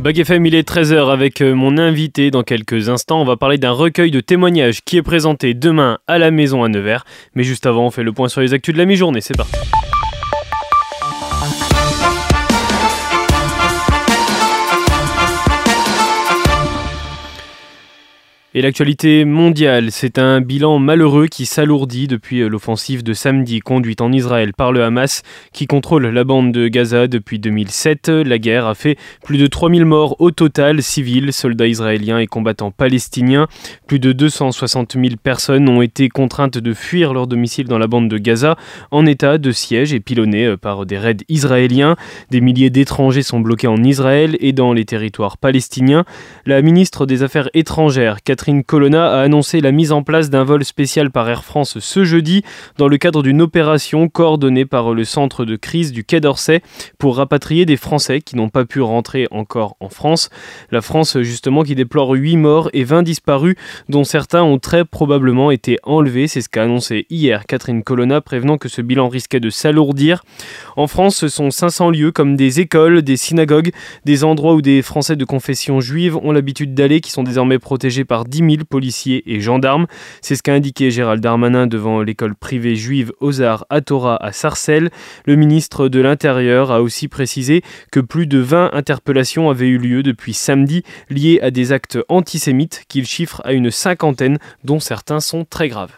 Bug 0.00 0.18
FM, 0.18 0.46
il 0.46 0.54
est 0.54 0.66
13h 0.66 1.12
avec 1.12 1.42
euh, 1.42 1.54
mon 1.54 1.76
invité. 1.76 2.30
Dans 2.30 2.42
quelques 2.42 2.88
instants, 2.88 3.20
on 3.20 3.24
va 3.26 3.36
parler 3.36 3.58
d'un 3.58 3.72
recueil 3.72 4.10
de 4.10 4.20
témoignages 4.20 4.82
qui 4.82 4.96
est 4.96 5.02
présenté 5.02 5.52
demain 5.52 5.98
à 6.06 6.16
la 6.16 6.30
maison 6.30 6.64
à 6.64 6.70
Nevers. 6.70 7.04
Mais 7.34 7.42
juste 7.42 7.66
avant, 7.66 7.84
on 7.84 7.90
fait 7.90 8.02
le 8.02 8.12
point 8.12 8.28
sur 8.28 8.40
les 8.40 8.54
actus 8.54 8.72
de 8.72 8.78
la 8.78 8.86
mi-journée. 8.86 9.20
C'est 9.20 9.36
parti. 9.36 9.58
Et 18.52 18.62
l'actualité 18.62 19.24
mondiale, 19.24 19.92
c'est 19.92 20.18
un 20.18 20.40
bilan 20.40 20.80
malheureux 20.80 21.28
qui 21.28 21.46
s'alourdit 21.46 22.08
depuis 22.08 22.40
euh, 22.40 22.48
l'offensive 22.48 23.04
de 23.04 23.12
samedi 23.12 23.60
conduite 23.60 24.00
en 24.00 24.10
Israël 24.10 24.54
par 24.54 24.72
le 24.72 24.82
Hamas 24.82 25.22
qui 25.52 25.68
contrôle 25.68 26.08
la 26.08 26.24
bande 26.24 26.50
de 26.50 26.66
Gaza 26.66 27.06
depuis 27.06 27.38
2007. 27.38 28.08
La 28.08 28.38
guerre 28.38 28.66
a 28.66 28.74
fait 28.74 28.98
plus 29.22 29.38
de 29.38 29.46
3000 29.46 29.84
morts 29.84 30.16
au 30.20 30.32
total, 30.32 30.82
civils, 30.82 31.32
soldats 31.32 31.68
israéliens 31.68 32.18
et 32.18 32.26
combattants 32.26 32.72
palestiniens. 32.72 33.46
Plus 33.86 34.00
de 34.00 34.10
260 34.10 34.94
000 34.94 35.14
personnes 35.22 35.68
ont 35.68 35.80
été 35.80 36.08
contraintes 36.08 36.58
de 36.58 36.74
fuir 36.74 37.14
leur 37.14 37.28
domicile 37.28 37.68
dans 37.68 37.78
la 37.78 37.86
bande 37.86 38.08
de 38.08 38.18
Gaza 38.18 38.56
en 38.90 39.06
état 39.06 39.38
de 39.38 39.52
siège 39.52 39.92
et 39.92 40.00
pilonnés 40.00 40.46
euh, 40.46 40.56
par 40.56 40.86
des 40.86 40.98
raids 40.98 41.18
israéliens. 41.28 41.94
Des 42.32 42.40
milliers 42.40 42.70
d'étrangers 42.70 43.22
sont 43.22 43.38
bloqués 43.38 43.68
en 43.68 43.84
Israël 43.84 44.36
et 44.40 44.52
dans 44.52 44.72
les 44.72 44.86
territoires 44.86 45.38
palestiniens. 45.38 46.04
La 46.46 46.62
ministre 46.62 47.06
des 47.06 47.22
Affaires 47.22 47.48
étrangères, 47.54 48.24
Catherine 48.24 48.39
Colonna 48.66 49.12
a 49.12 49.20
annoncé 49.22 49.60
la 49.60 49.70
mise 49.70 49.92
en 49.92 50.02
place 50.02 50.30
d'un 50.30 50.44
vol 50.44 50.64
spécial 50.64 51.10
par 51.10 51.28
Air 51.28 51.44
France 51.44 51.78
ce 51.78 52.04
jeudi 52.04 52.42
dans 52.78 52.88
le 52.88 52.96
cadre 52.96 53.22
d'une 53.22 53.42
opération 53.42 54.08
coordonnée 54.08 54.64
par 54.64 54.94
le 54.94 55.04
centre 55.04 55.44
de 55.44 55.56
crise 55.56 55.92
du 55.92 56.04
Quai 56.04 56.20
d'Orsay 56.20 56.62
pour 56.98 57.16
rapatrier 57.16 57.66
des 57.66 57.76
Français 57.76 58.20
qui 58.20 58.36
n'ont 58.36 58.48
pas 58.48 58.64
pu 58.64 58.80
rentrer 58.80 59.28
encore 59.30 59.76
en 59.80 59.90
France. 59.90 60.30
La 60.70 60.80
France 60.80 61.20
justement 61.20 61.62
qui 61.64 61.74
déplore 61.74 62.12
8 62.12 62.36
morts 62.36 62.70
et 62.72 62.84
20 62.84 63.02
disparus 63.02 63.56
dont 63.88 64.04
certains 64.04 64.42
ont 64.42 64.58
très 64.58 64.84
probablement 64.84 65.50
été 65.50 65.78
enlevés. 65.82 66.26
C'est 66.26 66.40
ce 66.40 66.48
qu'a 66.48 66.62
annoncé 66.62 67.06
hier 67.10 67.44
Catherine 67.46 67.82
Colonna 67.82 68.20
prévenant 68.20 68.56
que 68.56 68.68
ce 68.68 68.80
bilan 68.80 69.08
risquait 69.08 69.40
de 69.40 69.50
s'alourdir. 69.50 70.24
En 70.76 70.86
France, 70.86 71.16
ce 71.16 71.28
sont 71.28 71.50
500 71.50 71.90
lieux 71.90 72.10
comme 72.10 72.36
des 72.36 72.60
écoles, 72.60 73.02
des 73.02 73.16
synagogues, 73.16 73.72
des 74.06 74.24
endroits 74.24 74.54
où 74.54 74.62
des 74.62 74.80
Français 74.80 75.16
de 75.16 75.24
confession 75.24 75.80
juive 75.80 76.16
ont 76.16 76.32
l'habitude 76.32 76.74
d'aller 76.74 77.00
qui 77.00 77.10
sont 77.10 77.22
désormais 77.22 77.58
protégés 77.58 78.04
par 78.04 78.24
10 78.30 78.38
000 78.38 78.50
policiers 78.68 79.22
et 79.26 79.40
gendarmes. 79.40 79.86
C'est 80.22 80.36
ce 80.36 80.42
qu'a 80.42 80.54
indiqué 80.54 80.90
Gérald 80.90 81.22
Darmanin 81.22 81.66
devant 81.66 82.00
l'école 82.00 82.34
privée 82.34 82.76
juive 82.76 83.12
Ozar 83.20 83.66
Atora 83.68 84.16
à 84.16 84.32
Sarcelles. 84.32 84.90
Le 85.26 85.36
ministre 85.36 85.88
de 85.88 86.00
l'Intérieur 86.00 86.70
a 86.70 86.80
aussi 86.80 87.08
précisé 87.08 87.62
que 87.90 88.00
plus 88.00 88.26
de 88.26 88.38
20 88.38 88.70
interpellations 88.72 89.50
avaient 89.50 89.68
eu 89.68 89.78
lieu 89.78 90.02
depuis 90.02 90.32
samedi 90.32 90.82
liées 91.10 91.40
à 91.42 91.50
des 91.50 91.72
actes 91.72 91.98
antisémites 92.08 92.84
qu'il 92.88 93.06
chiffre 93.06 93.42
à 93.44 93.52
une 93.52 93.70
cinquantaine 93.70 94.38
dont 94.64 94.80
certains 94.80 95.20
sont 95.20 95.44
très 95.44 95.68
graves. 95.68 95.92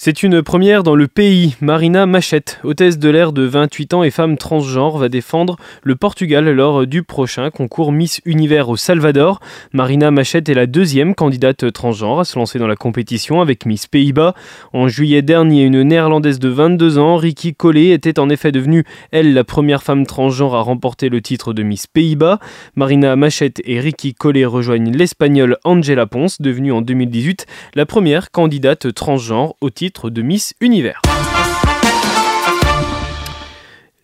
C'est 0.00 0.22
une 0.22 0.42
première 0.42 0.84
dans 0.84 0.94
le 0.94 1.08
pays. 1.08 1.56
Marina 1.60 2.06
Machette, 2.06 2.60
hôtesse 2.62 3.00
de 3.00 3.08
l'air 3.08 3.32
de 3.32 3.42
28 3.42 3.94
ans 3.94 4.04
et 4.04 4.12
femme 4.12 4.38
transgenre, 4.38 4.96
va 4.96 5.08
défendre 5.08 5.56
le 5.82 5.96
Portugal 5.96 6.48
lors 6.48 6.86
du 6.86 7.02
prochain 7.02 7.50
concours 7.50 7.90
Miss 7.90 8.20
Univers 8.24 8.68
au 8.68 8.76
Salvador. 8.76 9.40
Marina 9.72 10.12
Machette 10.12 10.48
est 10.48 10.54
la 10.54 10.66
deuxième 10.66 11.16
candidate 11.16 11.72
transgenre 11.72 12.20
à 12.20 12.24
se 12.24 12.38
lancer 12.38 12.60
dans 12.60 12.68
la 12.68 12.76
compétition 12.76 13.40
avec 13.40 13.66
Miss 13.66 13.88
Pays-Bas. 13.88 14.34
En 14.72 14.86
juillet 14.86 15.20
dernier, 15.20 15.64
une 15.64 15.82
néerlandaise 15.82 16.38
de 16.38 16.48
22 16.48 16.98
ans, 16.98 17.16
Ricky 17.16 17.56
Collet, 17.56 17.88
était 17.88 18.20
en 18.20 18.30
effet 18.30 18.52
devenue, 18.52 18.84
elle, 19.10 19.34
la 19.34 19.42
première 19.42 19.82
femme 19.82 20.06
transgenre 20.06 20.54
à 20.54 20.60
remporter 20.60 21.08
le 21.08 21.20
titre 21.22 21.52
de 21.52 21.64
Miss 21.64 21.88
Pays-Bas. 21.88 22.38
Marina 22.76 23.16
Machette 23.16 23.60
et 23.64 23.80
Ricky 23.80 24.14
Collet 24.14 24.44
rejoignent 24.44 24.92
l'espagnole 24.92 25.56
Angela 25.64 26.06
Ponce, 26.06 26.40
devenue 26.40 26.70
en 26.70 26.82
2018 26.82 27.46
la 27.74 27.84
première 27.84 28.30
candidate 28.30 28.94
transgenre 28.94 29.56
au 29.60 29.70
titre 29.70 29.87
de 30.10 30.22
Miss 30.22 30.54
Univers. 30.60 31.00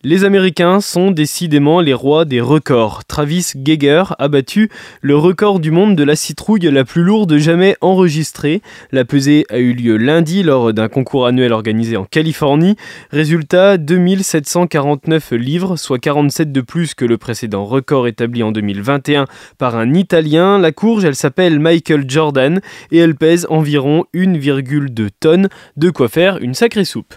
Les 0.07 0.23
Américains 0.23 0.81
sont 0.81 1.09
décidément 1.09 1.81
les 1.81 1.95
rois 1.95 2.25
des 2.25 2.39
records. 2.39 3.05
Travis 3.05 3.53
Geiger 3.55 4.03
a 4.19 4.27
battu 4.27 4.69
le 5.01 5.17
record 5.17 5.59
du 5.59 5.71
monde 5.71 5.95
de 5.95 6.03
la 6.03 6.15
citrouille 6.15 6.69
la 6.71 6.83
plus 6.83 7.01
lourde 7.01 7.37
jamais 7.37 7.75
enregistrée. 7.81 8.61
La 8.91 9.03
pesée 9.03 9.47
a 9.49 9.57
eu 9.57 9.73
lieu 9.73 9.97
lundi 9.97 10.43
lors 10.43 10.73
d'un 10.73 10.89
concours 10.89 11.25
annuel 11.25 11.51
organisé 11.51 11.97
en 11.97 12.05
Californie. 12.05 12.75
Résultat 13.09 13.79
2749 13.79 15.31
livres, 15.31 15.75
soit 15.75 15.97
47 15.97 16.51
de 16.51 16.61
plus 16.61 16.93
que 16.93 17.03
le 17.03 17.17
précédent 17.17 17.65
record 17.65 18.05
établi 18.07 18.43
en 18.43 18.51
2021 18.51 19.25
par 19.57 19.75
un 19.75 19.91
Italien. 19.95 20.59
La 20.59 20.71
courge, 20.71 21.03
elle 21.03 21.15
s'appelle 21.15 21.59
Michael 21.59 22.07
Jordan 22.07 22.61
et 22.91 22.99
elle 22.99 23.15
pèse 23.15 23.47
environ 23.49 24.05
1,2 24.13 25.09
tonnes. 25.19 25.49
De 25.77 25.89
quoi 25.89 26.09
faire 26.09 26.37
une 26.37 26.53
sacrée 26.53 26.85
soupe. 26.85 27.15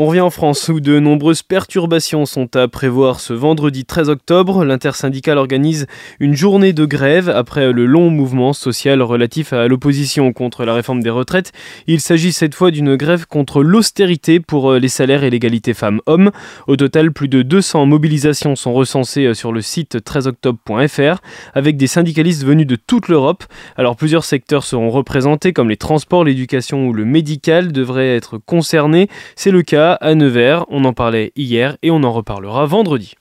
On 0.00 0.06
revient 0.06 0.20
en 0.20 0.30
France 0.30 0.68
où 0.68 0.78
de 0.78 1.00
nombreuses 1.00 1.42
perturbations 1.42 2.24
sont 2.24 2.54
à 2.54 2.68
prévoir 2.68 3.18
ce 3.18 3.32
vendredi 3.32 3.84
13 3.84 4.10
octobre. 4.10 4.64
L'intersyndicale 4.64 5.38
organise 5.38 5.88
une 6.20 6.36
journée 6.36 6.72
de 6.72 6.84
grève 6.84 7.28
après 7.28 7.72
le 7.72 7.84
long 7.84 8.08
mouvement 8.08 8.52
social 8.52 9.02
relatif 9.02 9.52
à 9.52 9.66
l'opposition 9.66 10.32
contre 10.32 10.64
la 10.64 10.72
réforme 10.72 11.02
des 11.02 11.10
retraites. 11.10 11.50
Il 11.88 12.00
s'agit 12.00 12.30
cette 12.30 12.54
fois 12.54 12.70
d'une 12.70 12.94
grève 12.94 13.26
contre 13.26 13.60
l'austérité 13.60 14.38
pour 14.38 14.74
les 14.74 14.86
salaires 14.86 15.24
et 15.24 15.30
l'égalité 15.30 15.74
femmes-hommes. 15.74 16.30
Au 16.68 16.76
total, 16.76 17.10
plus 17.10 17.26
de 17.26 17.42
200 17.42 17.86
mobilisations 17.86 18.54
sont 18.54 18.74
recensées 18.74 19.34
sur 19.34 19.50
le 19.50 19.62
site 19.62 19.96
13octobre.fr 19.96 21.18
avec 21.54 21.76
des 21.76 21.88
syndicalistes 21.88 22.44
venus 22.44 22.68
de 22.68 22.76
toute 22.76 23.08
l'Europe. 23.08 23.42
Alors 23.76 23.96
plusieurs 23.96 24.24
secteurs 24.24 24.62
seront 24.62 24.90
représentés 24.90 25.52
comme 25.52 25.68
les 25.68 25.76
transports, 25.76 26.22
l'éducation 26.22 26.86
ou 26.86 26.92
le 26.92 27.04
médical 27.04 27.72
devraient 27.72 28.14
être 28.14 28.38
concernés. 28.38 29.08
C'est 29.34 29.50
le 29.50 29.62
cas 29.62 29.87
à 29.92 30.14
Nevers, 30.14 30.64
on 30.68 30.84
en 30.84 30.92
parlait 30.92 31.32
hier 31.36 31.76
et 31.82 31.90
on 31.90 32.02
en 32.02 32.12
reparlera 32.12 32.66
vendredi. 32.66 33.14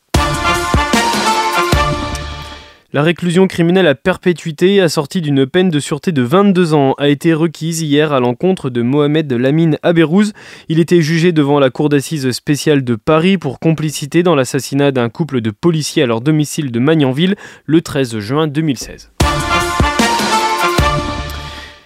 La 2.94 3.04
réclusion 3.04 3.48
criminelle 3.48 3.86
à 3.86 3.96
perpétuité, 3.96 4.80
assortie 4.80 5.20
d'une 5.20 5.46
peine 5.46 5.70
de 5.70 5.80
sûreté 5.80 6.14
de 6.14 6.22
22 6.22 6.74
ans, 6.74 6.94
a 6.98 7.10
été 7.10 7.34
requise 7.34 7.82
hier 7.82 8.14
à 8.14 8.22
l'encontre 8.22 8.70
de 8.70 8.82
Mohamed 8.82 9.32
Lamine 9.34 9.78
Aberouz. 9.84 10.32
Il 10.70 10.80
était 10.80 11.02
jugé 11.02 11.34
devant 11.34 11.60
la 11.60 11.70
cour 11.70 11.90
d'assises 11.90 12.32
spéciale 12.32 12.86
de 12.86 12.96
Paris 12.96 13.38
pour 13.38 13.60
complicité 13.60 14.24
dans 14.24 14.36
l'assassinat 14.36 14.92
d'un 14.92 15.10
couple 15.10 15.42
de 15.42 15.52
policiers 15.52 16.04
à 16.04 16.06
leur 16.06 16.22
domicile 16.22 16.72
de 16.72 16.80
Magnanville 16.80 17.36
le 17.66 17.82
13 17.82 18.20
juin 18.20 18.48
2016. 18.48 19.12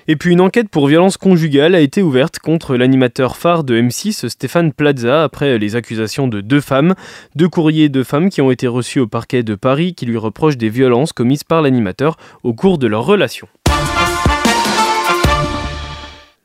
Et 0.08 0.16
puis 0.16 0.32
une 0.32 0.42
enquête 0.42 0.70
pour 0.70 0.88
violence 0.88 1.18
conjugale 1.18 1.76
a 1.76 1.80
été 1.80 2.02
ouverte 2.02 2.40
contre 2.40 2.76
l'animateur 2.76 3.38
phare 3.38 3.64
de 3.64 3.80
M6, 3.80 4.30
Stéphane 4.30 4.74
Plaza, 4.74 5.24
après 5.24 5.58
les 5.58 5.76
accusations 5.76 6.28
de 6.28 6.42
deux 6.42 6.62
femmes, 6.62 6.96
deux 7.36 7.50
courriers 7.50 7.90
de 7.90 8.04
femmes 8.04 8.30
qui 8.30 8.42
ont 8.42 8.52
été 8.52 8.68
reçus 8.68 9.00
au 9.00 9.08
parquet 9.08 9.44
de 9.44 9.56
Paris 9.56 9.94
qui 9.94 10.06
lui 10.06 10.18
reprochent 10.18 10.58
des 10.58 10.70
violences 10.70 11.14
commises 11.14 11.44
par 11.44 11.62
l'animateur 11.62 12.18
au 12.44 12.54
cours 12.54 12.78
de 12.78 12.88
leur 12.88 13.06
relation. 13.06 13.48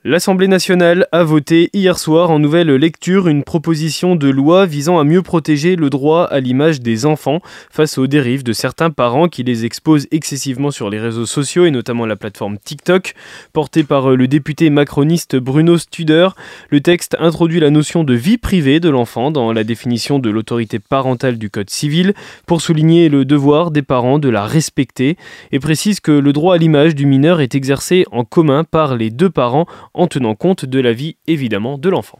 L'Assemblée 0.09 0.47
nationale 0.47 1.05
a 1.11 1.25
voté 1.25 1.69
hier 1.73 1.99
soir 1.99 2.31
en 2.31 2.39
nouvelle 2.39 2.73
lecture 2.73 3.27
une 3.27 3.43
proposition 3.43 4.15
de 4.15 4.29
loi 4.29 4.65
visant 4.65 4.99
à 4.99 5.03
mieux 5.03 5.21
protéger 5.21 5.75
le 5.75 5.89
droit 5.89 6.23
à 6.23 6.39
l'image 6.39 6.79
des 6.79 7.05
enfants 7.05 7.41
face 7.69 7.97
aux 7.97 8.07
dérives 8.07 8.45
de 8.45 8.53
certains 8.53 8.89
parents 8.89 9.27
qui 9.27 9.43
les 9.43 9.65
exposent 9.65 10.07
excessivement 10.11 10.71
sur 10.71 10.89
les 10.89 10.97
réseaux 10.97 11.25
sociaux 11.25 11.65
et 11.65 11.71
notamment 11.71 12.05
la 12.05 12.15
plateforme 12.15 12.57
TikTok. 12.57 13.15
Porté 13.51 13.83
par 13.83 14.11
le 14.11 14.29
député 14.29 14.69
macroniste 14.69 15.35
Bruno 15.35 15.77
Studer, 15.77 16.29
le 16.69 16.79
texte 16.79 17.17
introduit 17.19 17.59
la 17.59 17.69
notion 17.69 18.05
de 18.05 18.13
vie 18.13 18.37
privée 18.37 18.79
de 18.79 18.87
l'enfant 18.87 19.29
dans 19.29 19.51
la 19.51 19.65
définition 19.65 20.19
de 20.19 20.29
l'autorité 20.29 20.79
parentale 20.79 21.37
du 21.37 21.49
Code 21.49 21.69
civil 21.69 22.13
pour 22.45 22.61
souligner 22.61 23.09
le 23.09 23.25
devoir 23.25 23.71
des 23.71 23.81
parents 23.81 24.19
de 24.19 24.29
la 24.29 24.45
respecter 24.45 25.17
et 25.51 25.59
précise 25.59 25.99
que 25.99 26.13
le 26.13 26.31
droit 26.31 26.55
à 26.55 26.57
l'image 26.57 26.95
du 26.95 27.05
mineur 27.05 27.41
est 27.41 27.55
exercé 27.55 28.05
en 28.13 28.23
commun 28.23 28.63
par 28.63 28.95
les 28.95 29.09
deux 29.09 29.29
parents 29.29 29.65
en 29.97 30.07
tenant 30.07 30.35
compte 30.35 30.65
de 30.65 30.79
la 30.79 30.93
vie 30.93 31.17
évidemment 31.27 31.77
de 31.77 31.89
l'enfant. 31.89 32.19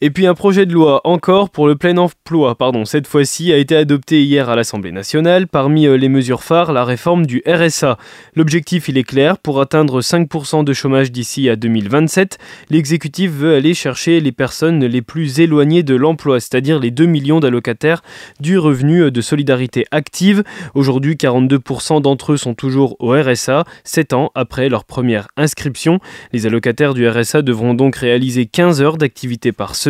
Et 0.00 0.10
puis 0.10 0.28
un 0.28 0.34
projet 0.34 0.64
de 0.64 0.72
loi 0.72 1.00
encore 1.02 1.50
pour 1.50 1.66
le 1.66 1.74
plein 1.74 1.96
emploi, 1.96 2.54
pardon, 2.54 2.84
cette 2.84 3.08
fois-ci 3.08 3.52
a 3.52 3.56
été 3.56 3.74
adopté 3.74 4.22
hier 4.22 4.48
à 4.48 4.54
l'Assemblée 4.54 4.92
nationale. 4.92 5.48
Parmi 5.48 5.88
euh, 5.88 5.96
les 5.96 6.08
mesures 6.08 6.44
phares, 6.44 6.72
la 6.72 6.84
réforme 6.84 7.26
du 7.26 7.42
RSA. 7.44 7.98
L'objectif, 8.36 8.88
il 8.88 8.96
est 8.96 9.02
clair, 9.02 9.38
pour 9.38 9.60
atteindre 9.60 10.00
5% 10.00 10.62
de 10.62 10.72
chômage 10.72 11.10
d'ici 11.10 11.48
à 11.48 11.56
2027, 11.56 12.38
l'exécutif 12.70 13.32
veut 13.32 13.56
aller 13.56 13.74
chercher 13.74 14.20
les 14.20 14.30
personnes 14.30 14.84
les 14.84 15.02
plus 15.02 15.40
éloignées 15.40 15.82
de 15.82 15.96
l'emploi, 15.96 16.38
c'est-à-dire 16.38 16.78
les 16.78 16.92
2 16.92 17.04
millions 17.06 17.40
d'allocataires 17.40 18.02
du 18.38 18.56
revenu 18.56 19.10
de 19.10 19.20
solidarité 19.20 19.84
active. 19.90 20.44
Aujourd'hui, 20.76 21.16
42% 21.16 22.02
d'entre 22.02 22.34
eux 22.34 22.36
sont 22.36 22.54
toujours 22.54 22.94
au 23.00 23.20
RSA, 23.20 23.64
7 23.82 24.12
ans 24.12 24.30
après 24.36 24.68
leur 24.68 24.84
première 24.84 25.26
inscription. 25.36 25.98
Les 26.32 26.46
allocataires 26.46 26.94
du 26.94 27.08
RSA 27.08 27.42
devront 27.42 27.74
donc 27.74 27.96
réaliser 27.96 28.46
15 28.46 28.80
heures 28.80 28.96
d'activité 28.96 29.50
par 29.50 29.74
semaine 29.74 29.87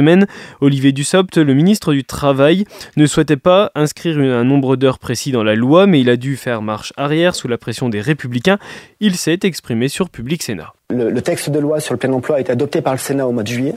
Olivier 0.61 0.93
Dussopt, 0.93 1.37
le 1.37 1.55
ministre 1.55 1.93
du 1.93 2.05
Travail, 2.05 2.65
ne 2.97 3.07
souhaitait 3.07 3.37
pas 3.37 3.71
inscrire 3.75 4.19
un 4.19 4.45
nombre 4.45 4.77
d'heures 4.77 4.99
précis 4.99 5.33
dans 5.33 5.43
la 5.43 5.55
loi, 5.55 5.87
mais 5.87 6.01
il 6.01 6.11
a 6.11 6.17
dû 6.17 6.37
faire 6.37 6.63
marche 6.63 6.93
arrière 6.97 7.35
sous 7.35 7.49
la 7.49 7.59
pression 7.59 7.89
des 7.89 8.01
républicains. 8.01 8.59
Il 9.01 9.17
s'est 9.17 9.41
exprimé 9.43 9.89
sur 9.89 10.11
Public 10.11 10.43
Sénat. 10.43 10.73
Le, 10.91 11.21
texte 11.21 11.51
de 11.51 11.59
loi 11.59 11.81
sur 11.81 11.95
le 11.95 11.99
plein 11.99 12.13
emploi 12.13 12.37
a 12.37 12.41
été 12.41 12.53
adopté 12.53 12.81
par 12.81 12.95
le 12.95 12.99
Sénat 12.99 13.27
au 13.27 13.33
mois 13.33 13.43
de 13.43 13.49
juillet. 13.49 13.75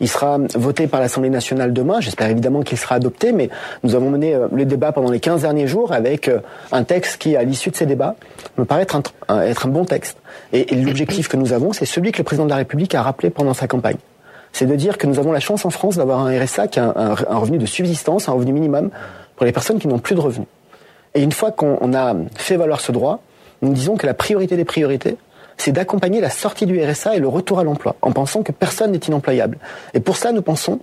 Il 0.00 0.08
sera 0.08 0.38
voté 0.54 0.86
par 0.86 1.00
l'Assemblée 1.00 1.30
nationale 1.30 1.72
demain. 1.72 2.00
J'espère 2.00 2.28
évidemment 2.28 2.62
qu'il 2.62 2.78
sera 2.78 2.96
adopté, 2.96 3.32
mais 3.32 3.48
nous 3.84 3.94
avons 3.94 4.10
mené 4.10 4.34
euh, 4.34 4.48
le 4.52 4.64
débat 4.64 4.92
pendant 4.92 5.10
les 5.10 5.20
15 5.20 5.42
derniers 5.42 5.66
jours 5.66 5.92
avec 5.92 6.28
euh, 6.28 6.40
un 6.72 6.84
texte 6.84 7.18
qui, 7.18 7.36
à 7.36 7.44
l'issue 7.44 7.70
de 7.70 7.76
ces 7.76 7.86
débats, 7.86 8.16
me 8.58 8.64
paraît 8.64 8.82
être 8.82 9.66
un 9.66 9.68
bon 9.68 9.84
texte. 9.84 10.18
Et, 10.52 10.74
l'objectif 10.74 11.28
que 11.28 11.36
nous 11.36 11.52
avons, 11.52 11.72
c'est 11.72 11.86
celui 11.86 12.12
que 12.12 12.18
le 12.18 12.24
président 12.24 12.44
de 12.44 12.50
la 12.50 12.56
République 12.56 12.94
a 12.94 13.02
rappelé 13.02 13.30
pendant 13.30 13.54
sa 13.54 13.66
campagne. 13.66 13.96
C'est 14.54 14.66
de 14.66 14.76
dire 14.76 14.98
que 14.98 15.08
nous 15.08 15.18
avons 15.18 15.32
la 15.32 15.40
chance 15.40 15.64
en 15.64 15.70
France 15.70 15.96
d'avoir 15.96 16.20
un 16.20 16.38
RSA 16.38 16.68
qui 16.68 16.78
a 16.78 16.92
un, 16.94 17.14
revenu 17.14 17.58
de 17.58 17.66
subsistance, 17.66 18.28
un 18.28 18.32
revenu 18.32 18.52
minimum 18.52 18.90
pour 19.34 19.44
les 19.44 19.50
personnes 19.50 19.80
qui 19.80 19.88
n'ont 19.88 19.98
plus 19.98 20.14
de 20.14 20.20
revenus. 20.20 20.46
Et 21.14 21.22
une 21.22 21.32
fois 21.32 21.50
qu'on 21.50 21.92
a 21.92 22.14
fait 22.36 22.56
valoir 22.56 22.80
ce 22.80 22.92
droit, 22.92 23.20
nous 23.62 23.72
disons 23.72 23.96
que 23.96 24.06
la 24.06 24.14
priorité 24.14 24.56
des 24.56 24.64
priorités, 24.64 25.16
c'est 25.56 25.72
d'accompagner 25.72 26.20
la 26.20 26.30
sortie 26.30 26.66
du 26.66 26.80
RSA 26.80 27.16
et 27.16 27.18
le 27.18 27.26
retour 27.26 27.58
à 27.58 27.64
l'emploi, 27.64 27.96
en 28.00 28.12
pensant 28.12 28.44
que 28.44 28.52
personne 28.52 28.92
n'est 28.92 28.98
inemployable. 28.98 29.58
Et 29.92 29.98
pour 29.98 30.16
ça, 30.16 30.30
nous 30.30 30.42
pensons 30.42 30.78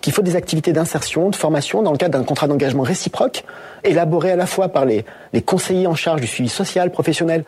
qu'il 0.00 0.12
faut 0.12 0.22
des 0.22 0.34
activités 0.34 0.72
d'insertion, 0.72 1.30
de 1.30 1.36
formation, 1.36 1.80
dans 1.80 1.92
le 1.92 1.98
cadre 1.98 2.18
d'un 2.18 2.24
contrat 2.24 2.48
d'engagement 2.48 2.82
réciproque, 2.82 3.44
élaboré 3.84 4.32
à 4.32 4.36
la 4.36 4.46
fois 4.46 4.68
par 4.68 4.84
les, 4.84 5.04
conseillers 5.46 5.86
en 5.86 5.94
charge 5.94 6.20
du 6.22 6.26
suivi 6.26 6.48
social, 6.48 6.90
professionnel 6.90 7.44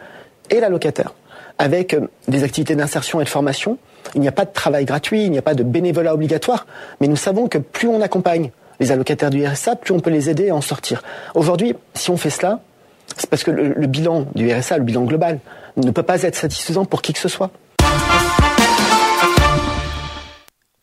et 0.50 0.60
l'allocataire, 0.60 1.14
avec 1.58 1.94
euh, 1.94 2.02
des 2.28 2.44
activités 2.44 2.76
d'insertion 2.76 3.20
et 3.20 3.24
de 3.24 3.28
formation. 3.28 3.76
Il 4.14 4.20
n'y 4.20 4.28
a 4.28 4.32
pas 4.32 4.44
de 4.44 4.52
travail 4.52 4.84
gratuit, 4.84 5.24
il 5.24 5.30
n'y 5.30 5.38
a 5.38 5.42
pas 5.42 5.54
de 5.54 5.62
bénévolat 5.62 6.14
obligatoire, 6.14 6.66
mais 7.00 7.08
nous 7.08 7.16
savons 7.16 7.48
que 7.48 7.58
plus 7.58 7.88
on 7.88 8.00
accompagne 8.00 8.50
les 8.80 8.92
allocataires 8.92 9.30
du 9.30 9.46
RSA, 9.46 9.76
plus 9.76 9.94
on 9.94 10.00
peut 10.00 10.10
les 10.10 10.30
aider 10.30 10.50
à 10.50 10.54
en 10.54 10.60
sortir. 10.60 11.02
Aujourd'hui, 11.34 11.74
si 11.94 12.10
on 12.10 12.16
fait 12.16 12.30
cela, 12.30 12.60
c'est 13.16 13.28
parce 13.28 13.44
que 13.44 13.50
le 13.50 13.86
bilan 13.86 14.26
du 14.34 14.52
RSA, 14.52 14.78
le 14.78 14.84
bilan 14.84 15.04
global, 15.04 15.38
ne 15.76 15.90
peut 15.90 16.02
pas 16.02 16.22
être 16.22 16.36
satisfaisant 16.36 16.84
pour 16.84 17.02
qui 17.02 17.12
que 17.12 17.18
ce 17.18 17.28
soit. 17.28 17.50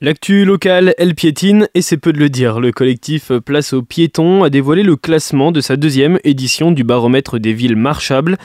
L'actu 0.03 0.45
locale, 0.45 0.95
elle 0.97 1.13
piétine, 1.13 1.67
et 1.75 1.83
c'est 1.83 1.95
peu 1.95 2.11
de 2.11 2.17
le 2.17 2.27
dire. 2.27 2.59
Le 2.59 2.71
collectif 2.71 3.31
Place 3.45 3.71
aux 3.71 3.83
piétons 3.83 4.43
a 4.43 4.49
dévoilé 4.49 4.81
le 4.81 4.95
classement 4.95 5.51
de 5.51 5.61
sa 5.61 5.75
deuxième 5.75 6.17
édition 6.23 6.71
du 6.71 6.83
baromètre 6.83 7.37
des 7.37 7.53
villes 7.53 7.75
marchables. 7.75 8.39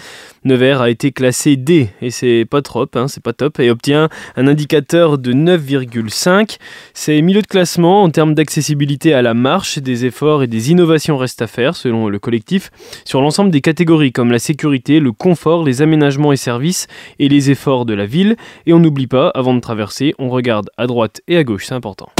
Nevers 0.44 0.82
a 0.82 0.90
été 0.90 1.12
classé 1.12 1.56
D, 1.56 1.88
et 2.02 2.10
c'est 2.10 2.44
pas 2.44 2.60
trop, 2.60 2.86
hein, 2.94 3.08
c'est 3.08 3.22
pas 3.22 3.32
top, 3.32 3.58
et 3.58 3.70
obtient 3.70 4.10
un 4.36 4.46
indicateur 4.46 5.16
de 5.16 5.32
9,5. 5.32 6.58
C'est 6.92 7.22
milieu 7.22 7.40
de 7.40 7.46
classement 7.46 8.02
en 8.02 8.10
termes 8.10 8.34
d'accessibilité 8.34 9.14
à 9.14 9.22
la 9.22 9.32
marche, 9.32 9.78
des 9.78 10.04
efforts 10.04 10.42
et 10.42 10.46
des 10.46 10.70
innovations 10.70 11.16
restent 11.16 11.40
à 11.40 11.46
faire, 11.46 11.74
selon 11.74 12.08
le 12.08 12.18
collectif, 12.18 12.70
sur 13.06 13.22
l'ensemble 13.22 13.50
des 13.50 13.62
catégories 13.62 14.12
comme 14.12 14.30
la 14.30 14.38
sécurité, 14.38 15.00
le 15.00 15.12
confort, 15.12 15.64
les 15.64 15.80
aménagements 15.80 16.32
et 16.32 16.36
services, 16.36 16.86
et 17.18 17.30
les 17.30 17.50
efforts 17.50 17.86
de 17.86 17.94
la 17.94 18.04
ville. 18.04 18.36
Et 18.66 18.74
on 18.74 18.78
n'oublie 18.78 19.06
pas, 19.06 19.30
avant 19.30 19.54
de 19.54 19.60
traverser, 19.60 20.14
on 20.18 20.28
regarde 20.28 20.68
à 20.76 20.86
droite 20.86 21.22
et 21.28 21.38
à 21.38 21.45
gauche, 21.46 21.64
c'est 21.66 21.75
important. 21.75 22.10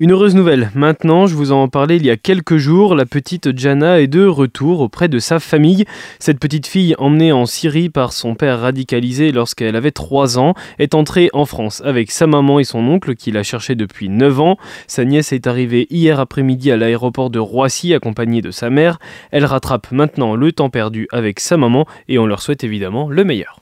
Une 0.00 0.10
heureuse 0.10 0.34
nouvelle. 0.34 0.72
Maintenant, 0.74 1.28
je 1.28 1.36
vous 1.36 1.52
en 1.52 1.68
parlais 1.68 1.96
il 1.96 2.04
y 2.04 2.10
a 2.10 2.16
quelques 2.16 2.56
jours, 2.56 2.96
la 2.96 3.06
petite 3.06 3.56
Jana 3.56 4.00
est 4.00 4.08
de 4.08 4.26
retour 4.26 4.80
auprès 4.80 5.08
de 5.08 5.20
sa 5.20 5.38
famille. 5.38 5.84
Cette 6.18 6.40
petite 6.40 6.66
fille, 6.66 6.96
emmenée 6.98 7.30
en 7.30 7.46
Syrie 7.46 7.90
par 7.90 8.12
son 8.12 8.34
père 8.34 8.60
radicalisé 8.60 9.30
lorsqu'elle 9.30 9.76
avait 9.76 9.92
3 9.92 10.36
ans, 10.36 10.54
est 10.80 10.94
entrée 10.94 11.30
en 11.32 11.44
France 11.44 11.80
avec 11.84 12.10
sa 12.10 12.26
maman 12.26 12.58
et 12.58 12.64
son 12.64 12.80
oncle 12.88 13.14
qui 13.14 13.30
la 13.30 13.44
cherchait 13.44 13.76
depuis 13.76 14.08
9 14.08 14.40
ans. 14.40 14.56
Sa 14.88 15.04
nièce 15.04 15.32
est 15.32 15.46
arrivée 15.46 15.86
hier 15.90 16.18
après-midi 16.18 16.72
à 16.72 16.76
l'aéroport 16.76 17.30
de 17.30 17.38
Roissy 17.38 17.94
accompagnée 17.94 18.42
de 18.42 18.50
sa 18.50 18.70
mère. 18.70 18.98
Elle 19.30 19.44
rattrape 19.44 19.92
maintenant 19.92 20.34
le 20.34 20.50
temps 20.50 20.70
perdu 20.70 21.06
avec 21.12 21.38
sa 21.38 21.56
maman 21.56 21.86
et 22.08 22.18
on 22.18 22.26
leur 22.26 22.42
souhaite 22.42 22.64
évidemment 22.64 23.08
le 23.08 23.22
meilleur. 23.22 23.60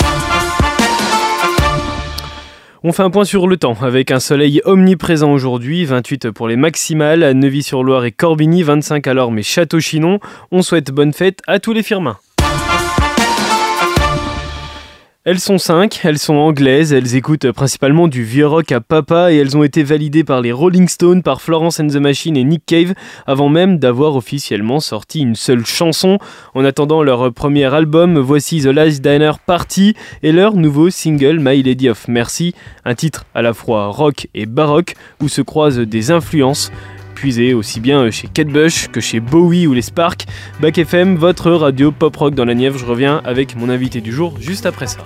On 2.84 2.90
fait 2.90 3.04
un 3.04 3.10
point 3.10 3.24
sur 3.24 3.46
le 3.46 3.56
temps 3.56 3.76
avec 3.80 4.10
un 4.10 4.18
soleil 4.18 4.60
omniprésent 4.64 5.30
aujourd'hui, 5.30 5.84
28 5.84 6.32
pour 6.32 6.48
les 6.48 6.56
maximales 6.56 7.22
à 7.22 7.32
Neuvy-sur-Loire 7.32 8.04
et 8.04 8.10
Corbigny, 8.10 8.64
25 8.64 9.06
alors 9.06 9.30
mais 9.30 9.44
Château-Chinon. 9.44 10.18
On 10.50 10.62
souhaite 10.62 10.90
bonne 10.90 11.12
fête 11.12 11.42
à 11.46 11.60
tous 11.60 11.72
les 11.72 11.84
firmins. 11.84 12.18
Elles 15.24 15.38
sont 15.38 15.58
cinq, 15.58 16.00
elles 16.02 16.18
sont 16.18 16.34
anglaises, 16.34 16.92
elles 16.92 17.14
écoutent 17.14 17.52
principalement 17.52 18.08
du 18.08 18.24
vieux 18.24 18.48
rock 18.48 18.72
à 18.72 18.80
papa 18.80 19.32
et 19.32 19.36
elles 19.36 19.56
ont 19.56 19.62
été 19.62 19.84
validées 19.84 20.24
par 20.24 20.40
les 20.40 20.50
Rolling 20.50 20.88
Stones, 20.88 21.22
par 21.22 21.40
Florence 21.40 21.78
and 21.78 21.86
the 21.86 21.98
Machine 21.98 22.36
et 22.36 22.42
Nick 22.42 22.66
Cave 22.66 22.92
avant 23.24 23.48
même 23.48 23.78
d'avoir 23.78 24.16
officiellement 24.16 24.80
sorti 24.80 25.20
une 25.20 25.36
seule 25.36 25.64
chanson. 25.64 26.18
En 26.54 26.64
attendant 26.64 27.04
leur 27.04 27.32
premier 27.32 27.72
album, 27.72 28.18
voici 28.18 28.62
The 28.62 28.74
Last 28.74 29.00
Diner 29.00 29.30
Party 29.46 29.94
et 30.24 30.32
leur 30.32 30.56
nouveau 30.56 30.90
single 30.90 31.38
My 31.38 31.62
Lady 31.62 31.88
of 31.88 32.08
Mercy, 32.08 32.52
un 32.84 32.96
titre 32.96 33.24
à 33.32 33.42
la 33.42 33.54
fois 33.54 33.86
rock 33.86 34.26
et 34.34 34.46
baroque 34.46 34.96
où 35.20 35.28
se 35.28 35.40
croisent 35.40 35.78
des 35.78 36.10
influences 36.10 36.72
aussi 37.54 37.80
bien 37.80 38.10
chez 38.10 38.26
Kate 38.26 38.48
Bush 38.48 38.88
que 38.88 39.00
chez 39.00 39.20
Bowie 39.20 39.66
ou 39.66 39.74
les 39.74 39.82
Sparks. 39.82 40.26
Back 40.60 40.78
FM, 40.78 41.16
votre 41.16 41.52
radio 41.52 41.92
pop 41.92 42.16
rock 42.16 42.34
dans 42.34 42.44
la 42.44 42.54
Nièvre. 42.54 42.78
Je 42.78 42.84
reviens 42.84 43.22
avec 43.24 43.54
mon 43.56 43.68
invité 43.68 44.00
du 44.00 44.12
jour 44.12 44.34
juste 44.40 44.66
après 44.66 44.88
ça. 44.88 45.04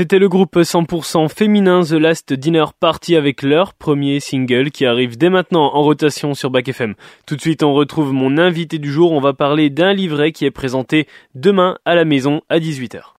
C'était 0.00 0.18
le 0.18 0.30
groupe 0.30 0.56
100% 0.56 1.28
féminin 1.28 1.82
The 1.82 1.92
Last 1.92 2.32
Dinner 2.32 2.64
Party 2.80 3.16
avec 3.16 3.42
leur 3.42 3.74
premier 3.74 4.18
single 4.18 4.70
qui 4.70 4.86
arrive 4.86 5.18
dès 5.18 5.28
maintenant 5.28 5.74
en 5.74 5.82
rotation 5.82 6.32
sur 6.32 6.48
Bac 6.48 6.66
FM. 6.68 6.94
Tout 7.26 7.36
de 7.36 7.40
suite, 7.42 7.62
on 7.62 7.74
retrouve 7.74 8.10
mon 8.10 8.38
invité 8.38 8.78
du 8.78 8.90
jour. 8.90 9.12
On 9.12 9.20
va 9.20 9.34
parler 9.34 9.68
d'un 9.68 9.92
livret 9.92 10.32
qui 10.32 10.46
est 10.46 10.50
présenté 10.50 11.06
demain 11.34 11.76
à 11.84 11.94
la 11.94 12.06
maison 12.06 12.40
à 12.48 12.60
18h. 12.60 13.08